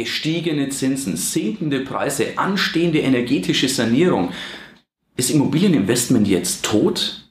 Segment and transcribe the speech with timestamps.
[0.00, 4.32] gestiegene Zinsen, sinkende Preise, anstehende energetische Sanierung.
[5.14, 7.30] Ist Immobilieninvestment jetzt tot?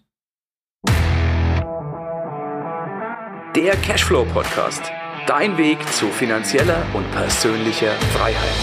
[3.56, 4.84] Der Cashflow Podcast.
[5.26, 8.56] Dein Weg zu finanzieller und persönlicher Freiheit.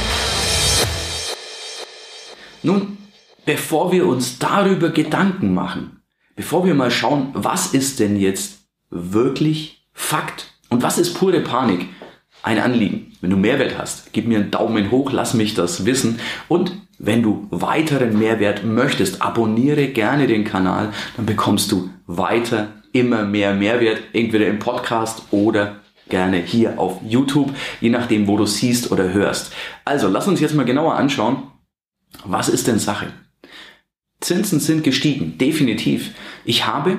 [2.62, 2.98] Nun,
[3.44, 6.00] bevor wir uns darüber Gedanken machen,
[6.36, 11.88] bevor wir mal schauen, was ist denn jetzt wirklich Fakt und was ist pure Panik,
[12.42, 13.12] ein Anliegen.
[13.20, 16.20] Wenn du Mehrwert hast, gib mir einen Daumen hoch, lass mich das wissen.
[16.48, 23.24] Und wenn du weiteren Mehrwert möchtest, abonniere gerne den Kanal, dann bekommst du weiter immer
[23.24, 28.90] mehr Mehrwert, entweder im Podcast oder gerne hier auf YouTube, je nachdem, wo du siehst
[28.92, 29.52] oder hörst.
[29.84, 31.50] Also, lass uns jetzt mal genauer anschauen,
[32.24, 33.08] was ist denn Sache?
[34.20, 36.12] Zinsen sind gestiegen, definitiv.
[36.44, 36.98] Ich habe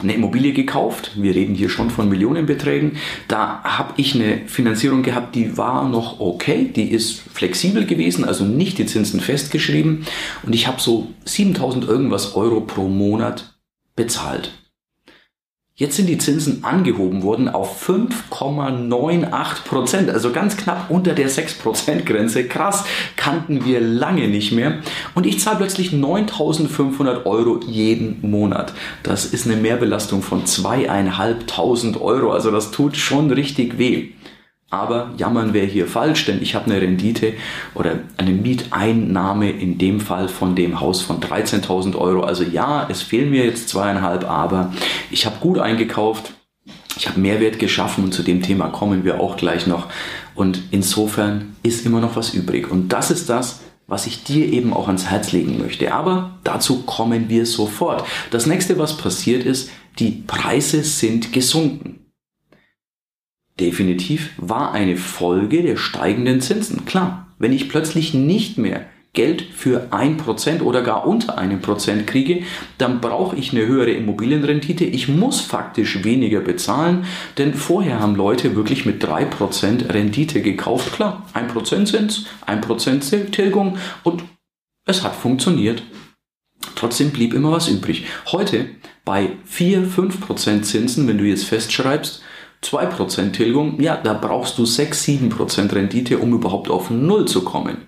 [0.00, 1.12] eine Immobilie gekauft.
[1.16, 2.96] Wir reden hier schon von Millionenbeträgen.
[3.26, 8.44] Da habe ich eine Finanzierung gehabt, die war noch okay, die ist flexibel gewesen, also
[8.44, 10.06] nicht die Zinsen festgeschrieben.
[10.42, 13.54] Und ich habe so 7000 irgendwas Euro pro Monat
[13.96, 14.52] bezahlt.
[15.80, 21.54] Jetzt sind die Zinsen angehoben worden auf 5,98 Prozent, also ganz knapp unter der 6
[21.58, 22.48] Prozent Grenze.
[22.48, 22.82] Krass,
[23.14, 24.80] kannten wir lange nicht mehr.
[25.14, 28.74] Und ich zahle plötzlich 9.500 Euro jeden Monat.
[29.04, 34.08] Das ist eine Mehrbelastung von zweieinhalbtausend Euro, also das tut schon richtig weh.
[34.70, 37.32] Aber jammern wäre hier falsch, denn ich habe eine Rendite
[37.74, 42.20] oder eine Mieteinnahme in dem Fall von dem Haus von 13.000 Euro.
[42.20, 44.72] Also ja, es fehlen mir jetzt zweieinhalb, aber
[45.10, 46.34] ich habe gut eingekauft.
[46.98, 49.86] Ich habe Mehrwert geschaffen und zu dem Thema kommen wir auch gleich noch.
[50.34, 52.70] Und insofern ist immer noch was übrig.
[52.70, 55.94] Und das ist das, was ich dir eben auch ans Herz legen möchte.
[55.94, 58.04] Aber dazu kommen wir sofort.
[58.30, 61.97] Das nächste, was passiert ist, die Preise sind gesunken
[63.60, 66.84] definitiv war eine Folge der steigenden Zinsen.
[66.84, 72.06] Klar, wenn ich plötzlich nicht mehr Geld für ein Prozent oder gar unter einem Prozent
[72.06, 72.42] kriege,
[72.76, 74.84] dann brauche ich eine höhere Immobilienrendite.
[74.84, 77.04] Ich muss faktisch weniger bezahlen,
[77.36, 80.92] denn vorher haben Leute wirklich mit drei Prozent Rendite gekauft.
[80.92, 84.22] Klar, ein Prozent Zins, ein Prozent Tilgung und
[84.84, 85.82] es hat funktioniert.
[86.74, 88.04] Trotzdem blieb immer was übrig.
[88.26, 88.66] Heute
[89.04, 92.22] bei 4, 5 Prozent Zinsen, wenn du jetzt festschreibst,
[92.62, 97.86] 2% Tilgung, ja, da brauchst du 6, 7% Rendite, um überhaupt auf Null zu kommen.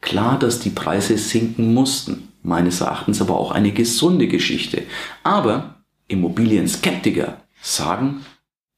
[0.00, 4.82] Klar, dass die Preise sinken mussten, meines Erachtens aber auch eine gesunde Geschichte.
[5.22, 8.24] Aber Immobilien-Skeptiker sagen,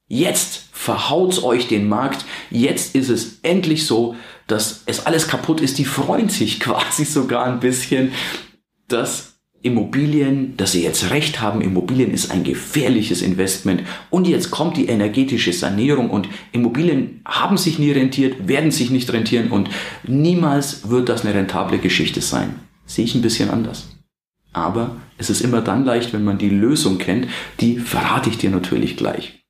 [0.07, 4.15] jetzt verhaut's euch den Markt, jetzt ist es endlich so,
[4.47, 8.11] dass es alles kaputt ist, die freuen sich quasi sogar ein bisschen,
[8.87, 9.30] dass
[9.63, 14.87] Immobilien, dass sie jetzt recht haben, Immobilien ist ein gefährliches Investment und jetzt kommt die
[14.87, 19.69] energetische Sanierung und Immobilien haben sich nie rentiert, werden sich nicht rentieren und
[20.07, 22.55] niemals wird das eine rentable Geschichte sein.
[22.85, 23.97] Sehe ich ein bisschen anders.
[24.53, 27.27] Aber es ist immer dann leicht, wenn man die Lösung kennt,
[27.59, 29.40] die verrate ich dir natürlich gleich.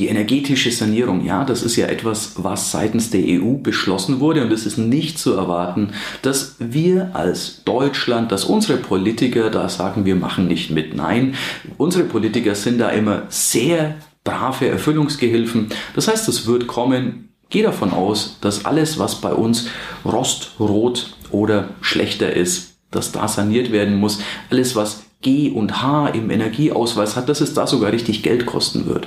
[0.00, 4.50] Die energetische Sanierung, ja, das ist ja etwas, was seitens der EU beschlossen wurde und
[4.50, 5.90] es ist nicht zu erwarten,
[6.22, 10.94] dass wir als Deutschland, dass unsere Politiker da sagen, wir machen nicht mit.
[10.94, 11.34] Nein,
[11.76, 15.68] unsere Politiker sind da immer sehr brave Erfüllungsgehilfen.
[15.94, 17.28] Das heißt, es wird kommen.
[17.50, 19.68] Geh davon aus, dass alles, was bei uns
[20.06, 24.22] rostrot oder schlechter ist, dass da saniert werden muss.
[24.48, 28.86] Alles, was G und H im Energieausweis hat, dass es da sogar richtig Geld kosten
[28.86, 29.06] wird.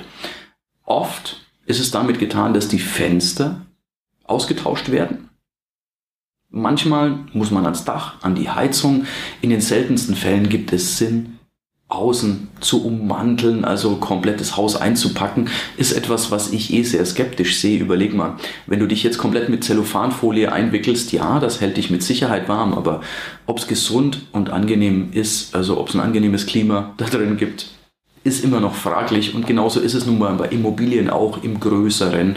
[0.84, 3.62] Oft ist es damit getan, dass die Fenster
[4.24, 5.30] ausgetauscht werden.
[6.50, 9.06] Manchmal muss man ans Dach, an die Heizung.
[9.40, 11.38] In den seltensten Fällen gibt es Sinn,
[11.88, 17.80] außen zu ummanteln, also komplettes Haus einzupacken, ist etwas, was ich eh sehr skeptisch sehe.
[17.80, 22.02] Überleg mal, wenn du dich jetzt komplett mit Zellophanfolie einwickelst, ja, das hält dich mit
[22.02, 23.00] Sicherheit warm, aber
[23.46, 27.66] ob es gesund und angenehm ist, also ob es ein angenehmes Klima da drin gibt,
[28.24, 32.36] ist immer noch fraglich und genauso ist es nun mal bei Immobilien auch im Größeren.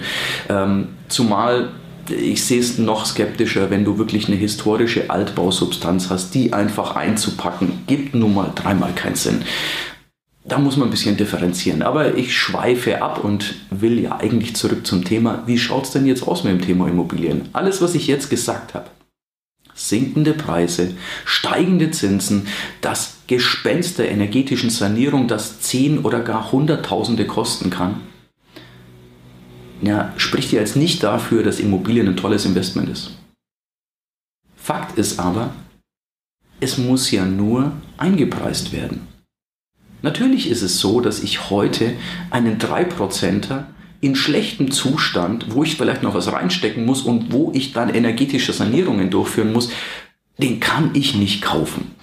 [0.50, 1.70] Ähm, zumal
[2.10, 7.84] ich sehe es noch skeptischer, wenn du wirklich eine historische Altbausubstanz hast, die einfach einzupacken,
[7.88, 9.42] gibt nun mal dreimal keinen Sinn.
[10.46, 11.82] Da muss man ein bisschen differenzieren.
[11.82, 15.44] Aber ich schweife ab und will ja eigentlich zurück zum Thema.
[15.46, 17.50] Wie schaut es denn jetzt aus mit dem Thema Immobilien?
[17.52, 18.86] Alles, was ich jetzt gesagt habe,
[19.78, 22.48] sinkende Preise, steigende Zinsen,
[22.82, 28.02] das Gespenst der energetischen Sanierung, das zehn oder gar Hunderttausende kosten kann,
[29.82, 33.12] ja, spricht ja jetzt nicht dafür, dass Immobilien ein tolles Investment ist.
[34.56, 35.54] Fakt ist aber,
[36.60, 39.08] es muss ja nur eingepreist werden.
[40.02, 41.94] Natürlich ist es so, dass ich heute
[42.32, 43.68] einen 3%er
[44.02, 48.54] in schlechtem Zustand, wo ich vielleicht noch was reinstecken muss und wo ich dann energetische
[48.54, 49.72] Sanierungen durchführen muss,
[50.38, 51.96] den kann ich nicht kaufen.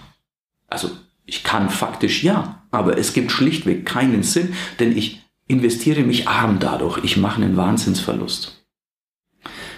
[0.68, 0.90] Also
[1.24, 6.58] ich kann faktisch ja, aber es gibt schlichtweg keinen Sinn, denn ich investiere mich arm
[6.58, 6.98] dadurch.
[7.04, 8.64] Ich mache einen Wahnsinnsverlust.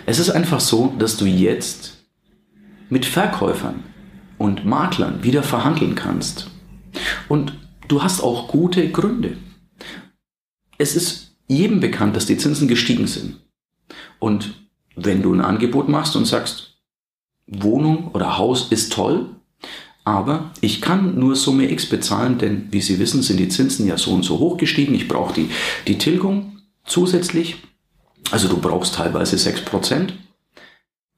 [0.07, 1.99] Es ist einfach so, dass du jetzt
[2.89, 3.83] mit Verkäufern
[4.39, 6.51] und Maklern wieder verhandeln kannst.
[7.29, 7.59] Und
[7.89, 9.37] du hast auch gute Gründe.
[10.79, 13.37] Es ist jedem bekannt, dass die Zinsen gestiegen sind.
[14.19, 16.79] Und wenn du ein Angebot machst und sagst,
[17.47, 19.31] Wohnung oder Haus ist toll,
[20.05, 23.99] aber ich kann nur Summe X bezahlen, denn wie Sie wissen, sind die Zinsen ja
[23.99, 24.95] so und so hoch gestiegen.
[24.95, 25.51] Ich brauche die,
[25.87, 27.57] die Tilgung zusätzlich.
[28.31, 30.11] Also du brauchst teilweise 6%.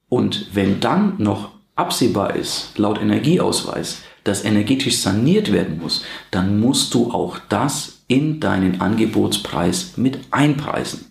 [0.09, 6.93] Und wenn dann noch absehbar ist, laut Energieausweis, dass energetisch saniert werden muss, dann musst
[6.93, 11.05] du auch das in deinen Angebotspreis mit einpreisen.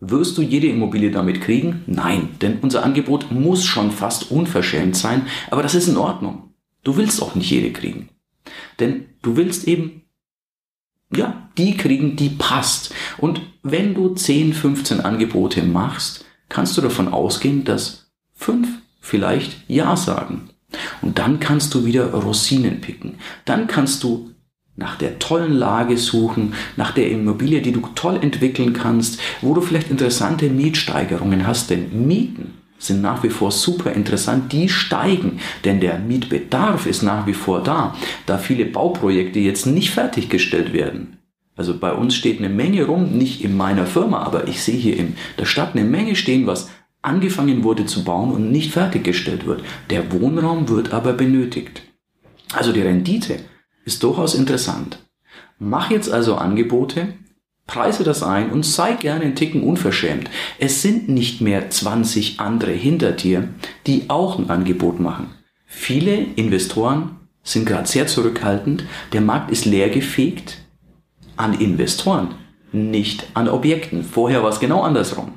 [0.00, 1.82] Wirst du jede Immobilie damit kriegen?
[1.86, 6.54] Nein, denn unser Angebot muss schon fast unverschämt sein, aber das ist in Ordnung.
[6.84, 8.08] Du willst auch nicht jede kriegen.
[8.78, 10.02] Denn du willst eben,
[11.14, 12.94] ja, die kriegen, die passt.
[13.16, 18.68] Und wenn du 10, 15 Angebote machst, kannst du davon ausgehen, dass fünf
[19.00, 20.50] vielleicht Ja sagen.
[21.02, 23.14] Und dann kannst du wieder Rosinen picken.
[23.44, 24.30] Dann kannst du
[24.76, 29.60] nach der tollen Lage suchen, nach der Immobilie, die du toll entwickeln kannst, wo du
[29.60, 35.80] vielleicht interessante Mietsteigerungen hast, denn Mieten sind nach wie vor super interessant, die steigen, denn
[35.80, 41.18] der Mietbedarf ist nach wie vor da, da viele Bauprojekte jetzt nicht fertiggestellt werden.
[41.56, 44.96] Also bei uns steht eine Menge rum, nicht in meiner Firma, aber ich sehe hier
[44.96, 46.70] in der Stadt eine Menge stehen, was
[47.02, 49.62] angefangen wurde zu bauen und nicht fertiggestellt wird.
[49.90, 51.82] Der Wohnraum wird aber benötigt.
[52.52, 53.40] Also die Rendite
[53.84, 54.98] ist durchaus interessant.
[55.58, 57.14] Mach jetzt also Angebote,
[57.66, 60.30] Preise das ein und sei gerne einen Ticken unverschämt.
[60.58, 63.50] Es sind nicht mehr 20 andere hinter dir,
[63.86, 65.34] die auch ein Angebot machen.
[65.66, 68.84] Viele Investoren sind gerade sehr zurückhaltend.
[69.12, 70.58] Der Markt ist leergefegt
[71.36, 72.34] an Investoren,
[72.72, 74.02] nicht an Objekten.
[74.02, 75.32] Vorher war es genau andersrum.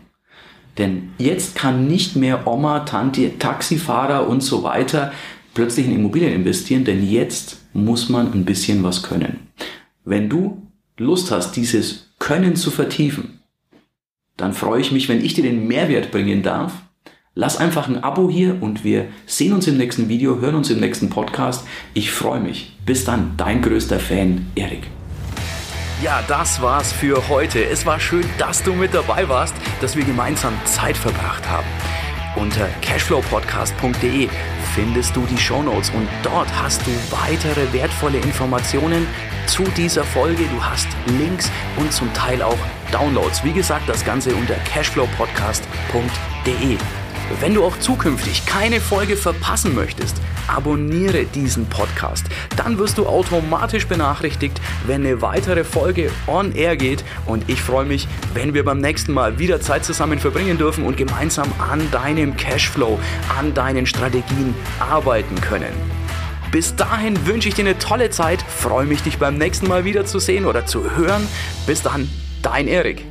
[0.82, 5.12] Denn jetzt kann nicht mehr Oma, Tante, Taxifahrer und so weiter
[5.54, 9.48] plötzlich in Immobilien investieren, denn jetzt muss man ein bisschen was können.
[10.06, 10.68] Wenn du
[10.98, 13.42] Lust hast, dieses können zu vertiefen,
[14.38, 16.74] dann freue ich mich, wenn ich dir den Mehrwert bringen darf.
[17.36, 20.80] Lass einfach ein Abo hier und wir sehen uns im nächsten Video, hören uns im
[20.80, 21.64] nächsten Podcast.
[21.94, 22.76] Ich freue mich.
[22.88, 24.88] Bis dann, dein größter Fan, Erik.
[26.02, 27.64] Ja, das war's für heute.
[27.64, 31.68] Es war schön, dass du mit dabei warst, dass wir gemeinsam Zeit verbracht haben.
[32.36, 34.28] Unter cashflowpodcast.de
[34.74, 39.06] findest du die Shownotes und dort hast du weitere wertvolle Informationen
[39.46, 40.46] zu dieser Folge.
[40.46, 40.88] Du hast
[41.20, 42.58] Links und zum Teil auch
[42.92, 43.44] Downloads.
[43.44, 46.78] Wie gesagt, das Ganze unter cashflowpodcast.de.
[47.40, 50.18] Wenn du auch zukünftig keine Folge verpassen möchtest,
[50.48, 52.26] abonniere diesen Podcast.
[52.56, 57.04] Dann wirst du automatisch benachrichtigt, wenn eine weitere Folge on air geht.
[57.26, 60.98] Und ich freue mich, wenn wir beim nächsten Mal wieder Zeit zusammen verbringen dürfen und
[60.98, 63.00] gemeinsam an deinem Cashflow,
[63.38, 65.74] an deinen Strategien arbeiten können.
[66.52, 70.06] Bis dahin wünsche ich dir eine tolle Zeit, freue mich, dich beim nächsten Mal wieder
[70.06, 71.28] zu sehen oder zu hören.
[71.66, 72.10] Bis dann,
[72.42, 73.11] dein Erik.